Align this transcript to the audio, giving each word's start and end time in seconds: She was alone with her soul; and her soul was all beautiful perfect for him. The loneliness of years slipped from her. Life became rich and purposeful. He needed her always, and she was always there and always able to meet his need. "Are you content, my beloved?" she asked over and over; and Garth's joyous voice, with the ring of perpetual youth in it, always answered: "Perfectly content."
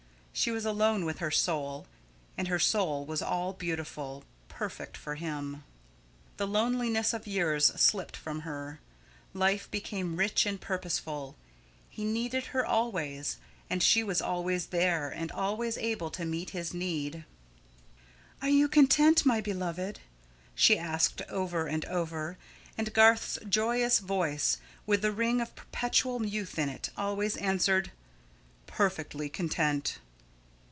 She 0.33 0.49
was 0.49 0.65
alone 0.65 1.05
with 1.05 1.19
her 1.19 1.29
soul; 1.29 1.85
and 2.35 2.47
her 2.47 2.57
soul 2.57 3.05
was 3.05 3.21
all 3.21 3.53
beautiful 3.53 4.23
perfect 4.47 4.97
for 4.97 5.13
him. 5.15 5.63
The 6.37 6.47
loneliness 6.47 7.13
of 7.13 7.27
years 7.27 7.67
slipped 7.79 8.15
from 8.17 8.39
her. 8.39 8.79
Life 9.35 9.69
became 9.69 10.15
rich 10.15 10.45
and 10.47 10.59
purposeful. 10.59 11.35
He 11.89 12.05
needed 12.05 12.45
her 12.45 12.65
always, 12.65 13.37
and 13.69 13.83
she 13.83 14.03
was 14.03 14.21
always 14.21 14.67
there 14.67 15.09
and 15.11 15.31
always 15.33 15.77
able 15.77 16.09
to 16.11 16.25
meet 16.25 16.51
his 16.51 16.73
need. 16.73 17.25
"Are 18.41 18.49
you 18.49 18.67
content, 18.67 19.25
my 19.25 19.41
beloved?" 19.41 19.99
she 20.55 20.77
asked 20.79 21.21
over 21.23 21.67
and 21.67 21.85
over; 21.85 22.39
and 22.77 22.93
Garth's 22.93 23.37
joyous 23.47 23.99
voice, 23.99 24.57
with 24.87 25.03
the 25.03 25.11
ring 25.11 25.39
of 25.41 25.53
perpetual 25.55 26.25
youth 26.25 26.57
in 26.57 26.69
it, 26.69 26.89
always 26.97 27.35
answered: 27.37 27.91
"Perfectly 28.65 29.29
content." 29.29 29.99